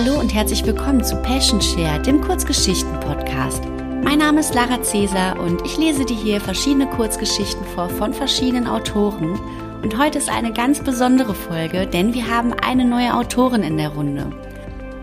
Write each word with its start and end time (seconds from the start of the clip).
Hallo 0.00 0.20
und 0.20 0.32
herzlich 0.32 0.64
willkommen 0.64 1.02
zu 1.02 1.16
Passion 1.22 1.60
Share, 1.60 2.00
dem 2.00 2.20
Kurzgeschichten-Podcast. 2.20 3.64
Mein 4.04 4.18
Name 4.18 4.38
ist 4.38 4.54
Lara 4.54 4.80
Cäsar 4.80 5.40
und 5.40 5.66
ich 5.66 5.76
lese 5.76 6.04
dir 6.04 6.16
hier 6.16 6.40
verschiedene 6.40 6.86
Kurzgeschichten 6.86 7.64
vor 7.74 7.88
von 7.88 8.14
verschiedenen 8.14 8.68
Autoren. 8.68 9.40
Und 9.82 9.98
heute 9.98 10.18
ist 10.18 10.28
eine 10.28 10.52
ganz 10.52 10.78
besondere 10.78 11.34
Folge, 11.34 11.88
denn 11.88 12.14
wir 12.14 12.28
haben 12.28 12.52
eine 12.52 12.84
neue 12.84 13.12
Autorin 13.12 13.64
in 13.64 13.76
der 13.76 13.88
Runde. 13.88 14.30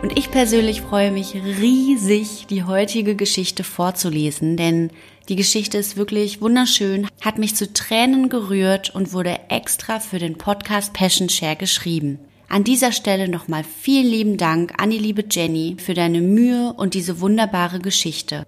Und 0.00 0.16
ich 0.16 0.30
persönlich 0.30 0.82
freue 0.82 1.10
mich 1.10 1.34
riesig, 1.34 2.46
die 2.48 2.62
heutige 2.62 3.16
Geschichte 3.16 3.64
vorzulesen, 3.64 4.56
denn 4.56 4.92
die 5.28 5.34
Geschichte 5.34 5.76
ist 5.76 5.96
wirklich 5.96 6.40
wunderschön, 6.40 7.08
hat 7.20 7.38
mich 7.38 7.56
zu 7.56 7.72
Tränen 7.72 8.28
gerührt 8.28 8.94
und 8.94 9.12
wurde 9.12 9.40
extra 9.48 9.98
für 9.98 10.20
den 10.20 10.38
Podcast 10.38 10.92
Passion 10.92 11.28
Share 11.28 11.56
geschrieben. 11.56 12.20
An 12.54 12.62
dieser 12.62 12.92
Stelle 12.92 13.28
nochmal 13.28 13.64
vielen 13.64 14.06
lieben 14.06 14.36
Dank 14.36 14.80
an 14.80 14.90
die 14.90 14.98
liebe 14.98 15.24
Jenny 15.28 15.74
für 15.76 15.92
deine 15.92 16.20
Mühe 16.20 16.72
und 16.72 16.94
diese 16.94 17.20
wunderbare 17.20 17.80
Geschichte. 17.80 18.46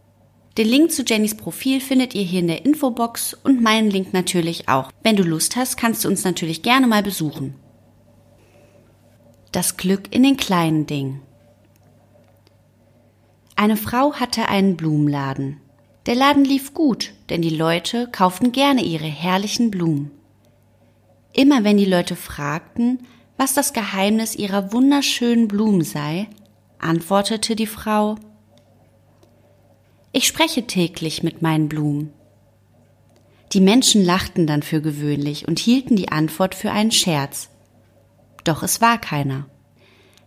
Den 0.56 0.68
Link 0.68 0.92
zu 0.92 1.02
Jennys 1.02 1.36
Profil 1.36 1.80
findet 1.80 2.14
ihr 2.14 2.22
hier 2.22 2.38
in 2.38 2.46
der 2.46 2.64
Infobox 2.64 3.34
und 3.34 3.60
meinen 3.60 3.90
Link 3.90 4.12
natürlich 4.12 4.68
auch. 4.68 4.92
Wenn 5.02 5.16
du 5.16 5.24
Lust 5.24 5.56
hast, 5.56 5.76
kannst 5.76 6.04
du 6.04 6.08
uns 6.08 6.22
natürlich 6.22 6.62
gerne 6.62 6.86
mal 6.86 7.02
besuchen. 7.02 7.56
Das 9.50 9.76
Glück 9.76 10.14
in 10.14 10.22
den 10.22 10.36
kleinen 10.36 10.86
Dingen. 10.86 11.22
Eine 13.56 13.76
Frau 13.76 14.12
hatte 14.12 14.48
einen 14.48 14.76
Blumenladen. 14.76 15.56
Der 16.06 16.14
Laden 16.14 16.44
lief 16.44 16.74
gut, 16.74 17.12
denn 17.28 17.42
die 17.42 17.50
Leute 17.50 18.08
kauften 18.12 18.52
gerne 18.52 18.84
ihre 18.84 19.02
herrlichen 19.02 19.72
Blumen. 19.72 20.12
Immer 21.32 21.64
wenn 21.64 21.76
die 21.76 21.84
Leute 21.86 22.14
fragten, 22.14 23.00
was 23.36 23.54
das 23.54 23.72
Geheimnis 23.72 24.34
ihrer 24.34 24.72
wunderschönen 24.72 25.48
Blumen 25.48 25.82
sei, 25.82 26.28
antwortete 26.78 27.56
die 27.56 27.66
Frau 27.66 28.16
Ich 30.12 30.26
spreche 30.26 30.66
täglich 30.66 31.22
mit 31.22 31.42
meinen 31.42 31.68
Blumen. 31.68 32.12
Die 33.52 33.60
Menschen 33.60 34.04
lachten 34.04 34.46
dann 34.46 34.62
für 34.62 34.80
gewöhnlich 34.80 35.46
und 35.46 35.58
hielten 35.58 35.96
die 35.96 36.08
Antwort 36.08 36.54
für 36.54 36.72
einen 36.72 36.90
Scherz. 36.90 37.48
Doch 38.44 38.62
es 38.62 38.80
war 38.80 38.98
keiner. 38.98 39.46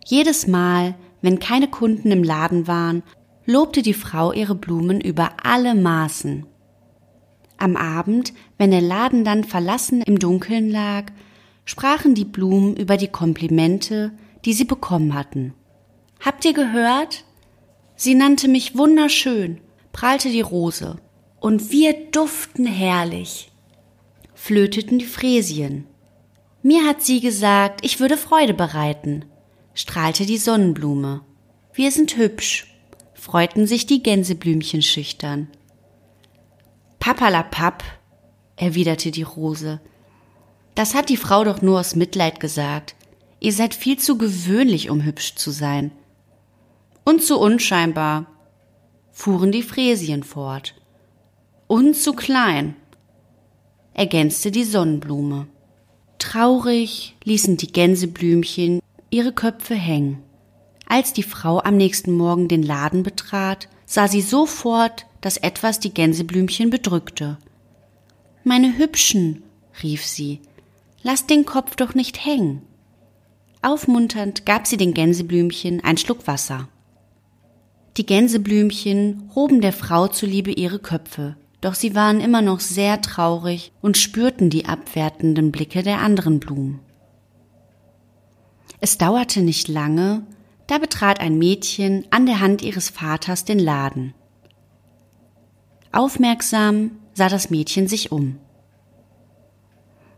Jedes 0.04 0.46
Mal, 0.46 0.94
wenn 1.22 1.38
keine 1.38 1.68
Kunden 1.68 2.10
im 2.10 2.24
Laden 2.24 2.66
waren, 2.66 3.02
lobte 3.44 3.82
die 3.82 3.94
Frau 3.94 4.32
ihre 4.32 4.54
Blumen 4.54 5.00
über 5.00 5.32
alle 5.42 5.74
Maßen. 5.74 6.46
Am 7.58 7.76
Abend, 7.76 8.32
wenn 8.56 8.70
der 8.70 8.80
Laden 8.80 9.24
dann 9.24 9.44
verlassen 9.44 10.02
im 10.02 10.18
Dunkeln 10.18 10.70
lag, 10.70 11.04
sprachen 11.64 12.14
die 12.14 12.24
Blumen 12.24 12.76
über 12.76 12.96
die 12.96 13.08
Komplimente, 13.08 14.12
die 14.44 14.52
sie 14.52 14.64
bekommen 14.64 15.14
hatten. 15.14 15.54
Habt 16.20 16.44
ihr 16.44 16.52
gehört? 16.52 17.24
Sie 17.96 18.14
nannte 18.14 18.48
mich 18.48 18.76
wunderschön, 18.76 19.60
prahlte 19.92 20.30
die 20.30 20.40
Rose. 20.40 20.96
Und 21.40 21.70
wir 21.70 21.94
duften 22.10 22.66
herrlich, 22.66 23.50
flöteten 24.34 24.98
die 24.98 25.06
Fräsien. 25.06 25.86
Mir 26.62 26.86
hat 26.86 27.02
sie 27.02 27.20
gesagt, 27.20 27.84
ich 27.84 28.00
würde 28.00 28.18
Freude 28.18 28.52
bereiten, 28.52 29.24
strahlte 29.72 30.26
die 30.26 30.36
Sonnenblume. 30.36 31.22
Wir 31.72 31.90
sind 31.90 32.16
hübsch, 32.18 32.74
freuten 33.14 33.66
sich 33.66 33.86
die 33.86 34.02
Gänseblümchen 34.02 34.82
schüchtern. 34.82 35.48
Papalapap, 36.98 37.82
erwiderte 38.56 39.10
die 39.10 39.22
Rose, 39.22 39.80
das 40.74 40.94
hat 40.94 41.08
die 41.08 41.16
Frau 41.16 41.44
doch 41.44 41.62
nur 41.62 41.80
aus 41.80 41.96
Mitleid 41.96 42.40
gesagt. 42.40 42.94
Ihr 43.40 43.52
seid 43.52 43.74
viel 43.74 43.98
zu 43.98 44.18
gewöhnlich, 44.18 44.90
um 44.90 45.02
hübsch 45.02 45.34
zu 45.34 45.50
sein. 45.50 45.92
Und 47.04 47.22
zu 47.22 47.38
unscheinbar, 47.38 48.26
fuhren 49.10 49.52
die 49.52 49.62
Fräsien 49.62 50.22
fort. 50.22 50.74
Und 51.66 51.96
zu 51.96 52.12
klein, 52.12 52.76
ergänzte 53.94 54.50
die 54.50 54.64
Sonnenblume. 54.64 55.46
Traurig 56.18 57.16
ließen 57.24 57.56
die 57.56 57.72
Gänseblümchen 57.72 58.80
ihre 59.10 59.32
Köpfe 59.32 59.74
hängen. 59.74 60.22
Als 60.86 61.12
die 61.12 61.22
Frau 61.22 61.60
am 61.60 61.76
nächsten 61.76 62.12
Morgen 62.12 62.48
den 62.48 62.62
Laden 62.62 63.02
betrat, 63.02 63.68
sah 63.86 64.08
sie 64.08 64.22
sofort, 64.22 65.06
dass 65.20 65.36
etwas 65.36 65.80
die 65.80 65.94
Gänseblümchen 65.94 66.70
bedrückte. 66.70 67.38
Meine 68.44 68.76
Hübschen, 68.76 69.42
rief 69.82 70.04
sie, 70.04 70.40
Lass 71.02 71.26
den 71.26 71.46
Kopf 71.46 71.76
doch 71.76 71.94
nicht 71.94 72.24
hängen. 72.24 72.62
Aufmunternd 73.62 74.46
gab 74.46 74.66
sie 74.66 74.76
den 74.76 74.94
Gänseblümchen 74.94 75.82
ein 75.82 75.96
Schluck 75.96 76.26
Wasser. 76.26 76.68
Die 77.96 78.06
Gänseblümchen 78.06 79.30
hoben 79.34 79.60
der 79.60 79.72
Frau 79.72 80.08
zuliebe 80.08 80.52
ihre 80.52 80.78
Köpfe, 80.78 81.36
doch 81.60 81.74
sie 81.74 81.94
waren 81.94 82.20
immer 82.20 82.42
noch 82.42 82.60
sehr 82.60 83.00
traurig 83.00 83.72
und 83.82 83.98
spürten 83.98 84.48
die 84.50 84.66
abwertenden 84.66 85.52
Blicke 85.52 85.82
der 85.82 86.00
anderen 86.00 86.40
Blumen. 86.40 86.80
Es 88.80 88.96
dauerte 88.96 89.42
nicht 89.42 89.68
lange, 89.68 90.26
da 90.66 90.78
betrat 90.78 91.20
ein 91.20 91.36
Mädchen 91.36 92.06
an 92.10 92.26
der 92.26 92.40
Hand 92.40 92.62
ihres 92.62 92.88
Vaters 92.88 93.44
den 93.44 93.58
Laden. 93.58 94.14
Aufmerksam 95.92 96.92
sah 97.12 97.28
das 97.28 97.50
Mädchen 97.50 97.88
sich 97.88 98.12
um. 98.12 98.38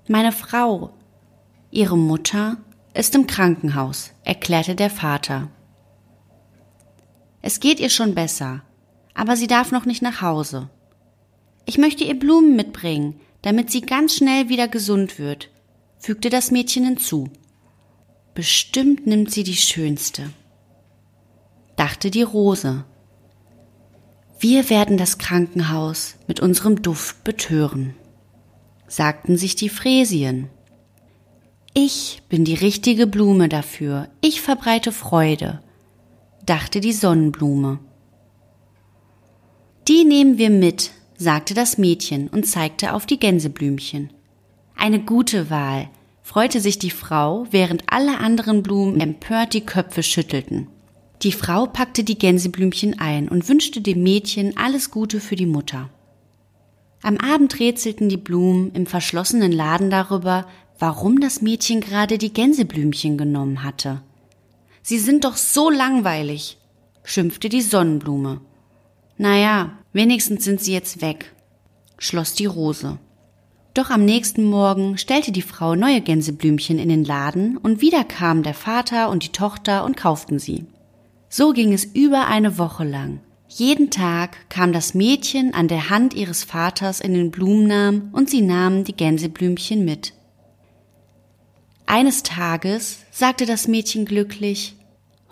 Meine 0.09 0.33
Frau, 0.33 0.91
ihre 1.71 1.97
Mutter, 1.97 2.57
ist 2.93 3.15
im 3.15 3.29
Krankenhaus, 3.29 4.11
erklärte 4.25 4.75
der 4.75 4.91
Vater. 4.91 5.49
Es 7.41 7.61
geht 7.61 7.79
ihr 7.79 7.89
schon 7.89 8.15
besser, 8.15 8.63
aber 9.15 9.37
sie 9.37 9.47
darf 9.47 9.71
noch 9.71 9.85
nicht 9.85 10.03
nach 10.03 10.21
Hause. 10.21 10.69
Ich 11.67 11.79
möchte 11.79 12.03
ihr 12.03 12.19
Blumen 12.19 12.57
mitbringen, 12.57 13.21
damit 13.43 13.71
sie 13.71 13.81
ganz 13.81 14.17
schnell 14.17 14.49
wieder 14.49 14.67
gesund 14.67 15.21
wird, 15.21 15.51
fügte 15.99 16.31
das 16.31 16.51
Mädchen 16.51 16.85
hinzu. 16.85 17.31
Bestimmt 18.35 19.07
nimmt 19.07 19.31
sie 19.31 19.45
die 19.45 19.57
schönste, 19.57 20.31
dachte 21.77 22.11
die 22.11 22.23
Rose. 22.23 22.85
Wir 24.41 24.69
werden 24.69 24.97
das 24.97 25.19
Krankenhaus 25.19 26.17
mit 26.27 26.41
unserem 26.41 26.83
Duft 26.83 27.23
betören 27.23 27.95
sagten 28.93 29.39
sich 29.39 29.57
die 29.57 29.71
Fräsien. 29.71 30.51
Ich 31.73 32.21
bin 32.29 32.45
die 32.45 32.55
richtige 32.55 33.07
Blume 33.07 33.49
dafür, 33.49 34.11
ich 34.21 34.43
verbreite 34.43 34.93
Freude, 34.93 35.63
dachte 36.45 36.81
die 36.81 36.93
Sonnenblume. 36.93 37.79
Die 39.89 40.05
nehmen 40.05 40.37
wir 40.37 40.51
mit, 40.51 40.91
sagte 41.17 41.55
das 41.55 41.79
Mädchen 41.79 42.29
und 42.29 42.47
zeigte 42.47 42.93
auf 42.93 43.07
die 43.07 43.19
Gänseblümchen. 43.19 44.11
Eine 44.77 45.01
gute 45.01 45.49
Wahl, 45.49 45.89
freute 46.23 46.61
sich 46.61 46.79
die 46.79 46.91
Frau, 46.91 47.47
während 47.51 47.85
alle 47.87 48.19
anderen 48.19 48.63
Blumen 48.63 49.01
empört 49.01 49.55
die 49.55 49.65
Köpfe 49.65 50.03
schüttelten. 50.03 50.69
Die 51.23 51.33
Frau 51.33 51.65
packte 51.65 52.05
die 52.05 52.19
Gänseblümchen 52.19 52.99
ein 52.99 53.31
und 53.31 53.49
wünschte 53.49 53.81
dem 53.81 54.03
Mädchen 54.03 54.55
alles 54.59 54.91
Gute 54.91 55.19
für 55.19 55.37
die 55.37 55.47
Mutter. 55.47 55.89
Am 57.03 57.17
Abend 57.19 57.59
rätselten 57.59 58.09
die 58.09 58.17
Blumen 58.17 58.73
im 58.73 58.87
verschlossenen 58.87 59.51
Laden 59.51 59.91
darüber, 59.91 60.47
warum 60.79 61.21
das 61.21 61.43
Mädchen 61.43 61.81
gerade 61.81 62.17
die 62.17 62.33
Gänseblümchen 62.33 63.19
genommen 63.19 63.65
hatte. 63.65 64.03
Sie 64.83 64.99
sind 64.99 65.25
doch 65.25 65.37
so 65.37 65.69
langweilig, 65.69 66.59
schimpfte 67.03 67.49
die 67.49 67.61
Sonnenblume. 67.61 68.41
Naja, 69.17 69.79
wenigstens 69.93 70.45
sind 70.45 70.61
sie 70.61 70.73
jetzt 70.73 71.03
weg, 71.03 71.33
schloss 71.99 72.35
die 72.35 72.47
Rose. 72.47 72.99
Doch 73.75 73.91
am 73.91 74.05
nächsten 74.05 74.45
Morgen 74.45 74.99
stellte 74.99 75.33
die 75.33 75.43
Frau 75.43 75.75
neue 75.75 76.03
Gänseblümchen 76.03 76.79
in 76.79 76.89
den 76.89 77.05
Laden 77.05 77.57
und 77.57 77.81
wieder 77.81 78.05
kamen 78.05 78.43
der 78.43 78.55
Vater 78.55 79.09
und 79.09 79.25
die 79.25 79.33
Tochter 79.33 79.85
und 79.85 79.97
kauften 79.97 80.39
sie. 80.39 80.67
So 81.29 81.53
ging 81.53 81.73
es 81.73 81.85
über 81.85 82.27
eine 82.27 82.59
Woche 82.59 82.85
lang. 82.85 83.21
Jeden 83.55 83.91
Tag 83.91 84.49
kam 84.49 84.73
das 84.73 84.95
Mädchen 84.95 85.53
an 85.53 85.69
der 85.69 85.91
Hand 85.91 86.15
ihres 86.15 86.43
Vaters 86.43 87.01
in 87.01 87.13
den 87.13 87.31
Blumennamen 87.31 88.09
und 88.13 88.31
sie 88.31 88.41
nahmen 88.41 88.85
die 88.85 88.97
Gänseblümchen 88.97 89.85
mit. 89.85 90.15
Eines 91.85 92.23
Tages 92.23 93.01
sagte 93.11 93.45
das 93.45 93.69
Mädchen 93.69 94.07
glücklich, 94.07 94.75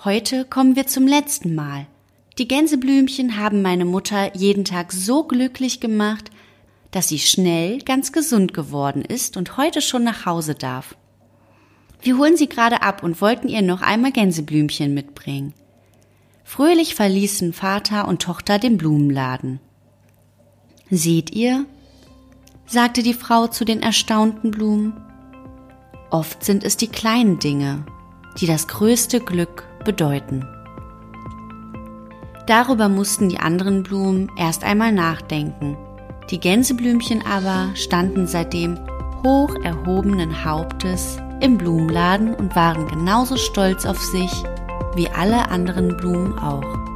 heute 0.05 0.45
kommen 0.45 0.77
wir 0.77 0.87
zum 0.87 1.07
letzten 1.07 1.55
Mal. 1.55 1.87
Die 2.37 2.47
Gänseblümchen 2.47 3.39
haben 3.39 3.63
meine 3.63 3.87
Mutter 3.87 4.37
jeden 4.37 4.67
Tag 4.67 4.93
so 4.93 5.25
glücklich 5.25 5.81
gemacht, 5.81 6.31
dass 6.91 7.09
sie 7.09 7.21
schnell 7.21 7.79
ganz 7.79 8.13
gesund 8.13 8.53
geworden 8.53 9.01
ist 9.01 9.39
und 9.39 9.57
heute 9.57 9.81
schon 9.81 10.05
nach 10.05 10.27
Hause 10.27 10.55
darf. 10.55 10.95
Wir 12.03 12.19
holen 12.19 12.37
sie 12.37 12.51
gerade 12.51 12.83
ab 12.83 13.03
und 13.03 13.23
wollten 13.23 13.49
ihr 13.49 13.63
noch 13.63 13.81
einmal 13.81 14.13
Gänseblümchen 14.13 14.93
mitbringen. 14.93 15.55
Fröhlich 16.51 16.97
verließen 16.97 17.53
Vater 17.53 18.09
und 18.09 18.23
Tochter 18.23 18.59
den 18.59 18.77
Blumenladen. 18.77 19.61
Seht 20.91 21.31
ihr? 21.31 21.65
sagte 22.67 23.05
die 23.05 23.15
Frau 23.15 23.47
zu 23.47 23.65
den 23.65 23.85
erstaunten 23.85 24.51
Blumen. 24.51 25.01
Oft 26.11 26.43
sind 26.43 26.65
es 26.65 26.77
die 26.77 26.89
kleinen 26.89 27.39
Dinge, 27.39 27.85
die 28.41 28.49
das 28.49 28.67
größte 28.67 29.21
Glück 29.21 29.63
bedeuten. 29.85 30.45
Darüber 32.49 32.89
mussten 32.89 33.29
die 33.29 33.39
anderen 33.39 33.85
Blumen 33.85 34.29
erst 34.37 34.65
einmal 34.65 34.91
nachdenken. 34.91 35.79
Die 36.31 36.41
Gänseblümchen 36.41 37.25
aber 37.25 37.71
standen 37.77 38.27
seitdem 38.27 38.77
hoch 39.23 39.55
erhobenen 39.63 40.45
Hauptes 40.45 41.17
im 41.41 41.59
Blumenladen 41.59 42.35
und 42.35 42.57
waren 42.57 42.89
genauso 42.89 43.37
stolz 43.37 43.87
auf 43.87 44.03
sich 44.03 44.33
wie 44.95 45.09
alle 45.09 45.49
anderen 45.51 45.97
Blumen 45.97 46.39
auch. 46.39 46.90